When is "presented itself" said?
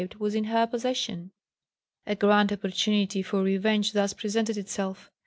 4.13-5.11